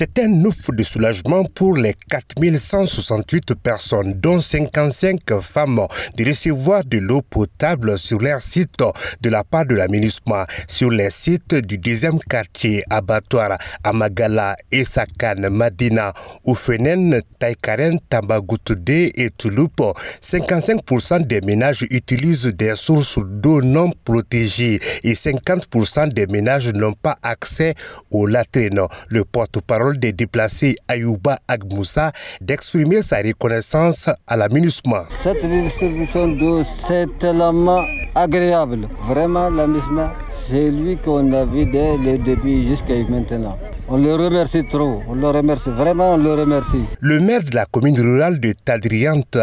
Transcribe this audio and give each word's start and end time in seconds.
C'est 0.00 0.20
un 0.20 0.44
ouf 0.44 0.70
de 0.70 0.84
soulagement 0.84 1.42
pour 1.42 1.76
les 1.76 1.92
4168 2.08 3.56
personnes, 3.56 4.12
dont 4.12 4.40
55 4.40 5.40
femmes, 5.40 5.88
de 6.16 6.24
recevoir 6.24 6.84
de 6.84 6.98
l'eau 6.98 7.20
potable 7.20 7.98
sur 7.98 8.20
leur 8.20 8.40
site 8.40 8.70
de 9.20 9.28
la 9.28 9.42
part 9.42 9.66
de 9.66 9.74
l'aménagement, 9.74 10.44
sur 10.68 10.90
les 10.90 11.10
sites 11.10 11.52
du 11.52 11.78
deuxième 11.78 12.20
quartier, 12.20 12.84
abattoir, 12.88 13.58
Amagala, 13.82 14.54
Esakan, 14.70 15.50
Madina, 15.50 16.14
Oufenen, 16.46 17.20
Taïkaren, 17.40 17.98
Tambagoutude 18.08 18.88
et 18.88 19.30
Touloup. 19.36 19.72
55% 20.22 21.26
des 21.26 21.40
ménages 21.40 21.84
utilisent 21.90 22.46
des 22.46 22.76
sources 22.76 23.18
d'eau 23.18 23.62
non 23.62 23.90
protégées 24.04 24.78
et 25.02 25.14
50% 25.14 26.12
des 26.12 26.28
ménages 26.28 26.68
n'ont 26.68 26.92
pas 26.92 27.18
accès 27.24 27.74
aux 28.12 28.26
latrines. 28.26 28.82
Le 29.08 29.24
porte-parole 29.24 29.87
parole 29.88 29.98
des 29.98 30.12
déplacés 30.12 30.76
Ayouba 30.88 31.38
Agmoussa 31.48 32.12
d'exprimer 32.40 33.00
sa 33.02 33.18
reconnaissance 33.18 34.08
à 34.26 34.36
la 34.36 34.48
MINUSMA. 34.48 35.06
Cette 35.22 35.44
distribution 35.44 36.28
d'eau, 36.28 36.62
c'est 36.86 37.06
tellement 37.18 37.84
agréable. 38.14 38.88
Vraiment, 39.06 39.48
la 39.48 39.66
MINUSMA, 39.66 40.12
c'est 40.48 40.70
lui 40.70 40.96
qu'on 40.96 41.32
a 41.32 41.44
vu 41.44 41.64
dès 41.66 41.96
le 41.96 42.18
début 42.18 42.64
jusqu'à 42.64 42.94
maintenant. 43.08 43.56
On 43.90 43.96
le 43.96 44.14
remercie 44.16 44.64
trop, 44.68 45.00
on 45.08 45.14
le 45.14 45.30
remercie, 45.30 45.70
vraiment 45.70 46.12
on 46.12 46.16
le 46.18 46.34
remercie. 46.34 46.82
Le 47.00 47.20
maire 47.20 47.42
de 47.42 47.54
la 47.54 47.64
commune 47.64 47.98
rurale 47.98 48.38
de 48.38 48.52
Tadriante, 48.52 49.38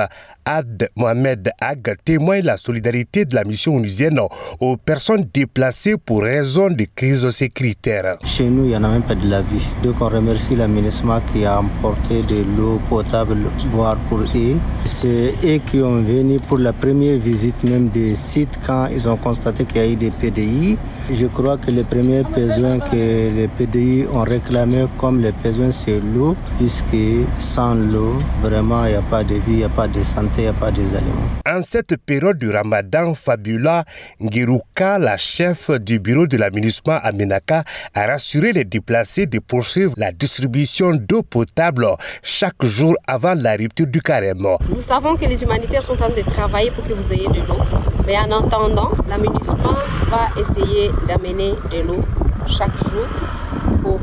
Ad 0.46 0.88
Mohamed 0.96 1.50
Ag, 1.60 1.96
témoigne 2.06 2.44
la 2.44 2.56
solidarité 2.58 3.26
de 3.26 3.34
la 3.34 3.44
mission 3.44 3.76
onusienne 3.76 4.20
aux 4.60 4.78
personnes 4.78 5.26
déplacées 5.34 5.96
pour 5.98 6.22
raison 6.22 6.70
de 6.70 6.86
crise 6.96 7.28
sécuritaire. 7.32 8.18
Chez 8.24 8.44
nous, 8.44 8.66
il 8.66 8.70
n'y 8.70 8.78
en 8.78 8.84
a 8.84 8.90
même 8.90 9.02
pas 9.02 9.16
de 9.16 9.28
la 9.28 9.42
vie. 9.42 9.66
Donc 9.82 9.96
on 10.00 10.10
remercie 10.10 10.56
l'aménagement 10.56 11.20
qui 11.34 11.44
a 11.44 11.60
emporté 11.62 12.22
de 12.22 12.44
l'eau 12.56 12.80
potable, 12.88 13.38
boire 13.74 13.98
pour 14.10 14.20
eux. 14.20 14.58
C'est 14.86 15.34
eux 15.44 15.60
qui 15.72 15.82
ont 15.82 16.04
venu 16.04 16.40
pour 16.40 16.60
la 16.60 16.72
première 16.74 17.18
visite 17.18 17.64
même 17.64 17.90
des 17.90 18.14
sites 18.14 18.60
quand 18.68 18.86
ils 18.96 19.10
ont 19.10 19.18
constaté 19.18 19.66
qu'il 19.66 19.78
y 19.78 19.80
a 19.80 19.88
eu 19.88 19.96
des 19.96 20.12
PDI. 20.12 20.78
Je 21.12 21.26
crois 21.26 21.58
que 21.58 21.72
les 21.72 21.84
premiers 21.84 22.24
besoins 22.24 22.78
que 22.80 22.96
les 22.96 23.48
PDI 23.48 24.06
ont 24.14 24.24
réclamé 24.36 24.86
comme 25.00 25.22
les 25.22 25.32
besoins, 25.32 25.72
c'est 25.72 26.00
l'eau, 26.14 26.36
puisque 26.58 27.28
sans 27.38 27.74
l'eau, 27.76 28.18
vraiment, 28.42 28.86
il 28.86 28.92
n'y 28.92 28.96
a 28.96 29.02
pas 29.02 29.24
de 29.24 29.36
vie, 29.36 29.42
il 29.48 29.56
n'y 29.58 29.64
a 29.64 29.70
pas 29.70 29.88
de 29.88 30.04
santé, 30.04 30.40
il 30.40 30.42
n'y 30.44 30.48
a 30.48 30.54
pas 30.54 30.72
des 30.72 30.88
aliments. 30.96 31.30
En 31.48 31.62
cette 31.62 31.96
période 32.06 32.38
du 32.38 32.50
ramadan, 32.50 33.14
Fabula 33.14 33.84
Ngiruka, 34.20 35.00
la 35.00 35.18
chef 35.18 35.72
du 35.80 36.00
bureau 36.00 36.28
de 36.28 36.38
l'aménagement 36.38 37.00
à 37.02 37.12
Menaka, 37.12 37.64
a 37.94 38.06
rassuré 38.08 38.52
les 38.52 38.66
déplacés 38.66 39.26
de 39.26 39.40
poursuivre 39.40 39.94
la 39.98 40.12
distribution 40.12 40.94
d'eau 40.94 41.24
potable 41.24 41.88
chaque 42.22 42.64
jour 42.64 42.94
avant 43.08 43.36
la 43.36 43.56
rupture 43.56 43.88
du 43.88 44.02
carême. 44.02 44.46
Nous 44.70 44.82
savons 44.82 45.16
que 45.16 45.26
les 45.26 45.42
humanitaires 45.42 45.84
sont 45.84 45.94
en 45.94 45.96
train 45.96 46.10
de 46.10 46.22
travailler 46.22 46.72
pour 46.72 46.86
que 46.86 46.94
vous 46.94 47.14
ayez 47.14 47.28
de 47.28 47.48
l'eau. 47.48 47.60
Mais 48.06 48.18
en 48.18 48.46
attendant, 48.46 48.92
l'aménagement 49.10 49.78
va 50.10 50.40
essayer 50.40 50.92
d'amener 51.08 51.54
de 51.72 51.88
l'eau 51.88 52.04
chaque 52.48 52.78
jour 52.78 53.06
pour. 53.82 54.00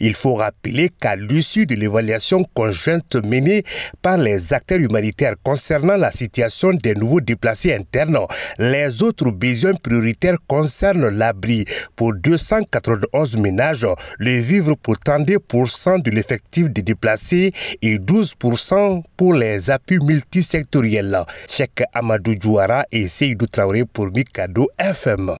Il 0.00 0.14
faut 0.14 0.34
rappeler 0.34 0.90
qu'à 1.00 1.16
l'issue 1.16 1.66
de 1.66 1.74
l'évaluation 1.74 2.44
conjointe 2.54 3.16
menée 3.16 3.64
par 4.02 4.16
les 4.16 4.52
acteurs 4.52 4.78
humanitaires 4.78 5.34
concernant 5.42 5.96
la 5.96 6.12
situation 6.12 6.72
des 6.72 6.94
nouveaux 6.94 7.20
déplacés 7.20 7.74
internes, 7.74 8.18
les 8.58 9.02
autres 9.02 9.30
besoins 9.30 9.74
prioritaires 9.74 10.36
concernent 10.46 11.08
l'abri 11.08 11.64
pour 11.96 12.14
291 12.14 13.36
ménages, 13.38 13.86
le 14.18 14.40
vivre 14.40 14.74
pour 14.76 14.94
32% 14.94 16.02
de 16.02 16.10
l'effectif 16.10 16.70
des 16.70 16.82
déplacés 16.82 17.52
et 17.82 17.98
12% 17.98 19.02
pour 19.16 19.34
les 19.34 19.70
appuis 19.70 19.98
multisectoriels. 20.00 21.18
Cheikh 21.48 21.82
Amadou 21.92 22.34
Djouara 22.38 22.84
et 22.92 23.08
Seydou 23.08 23.46
Traoré 23.46 23.84
pour 23.84 24.06
Mikado 24.12 24.68
FM. 24.78 25.32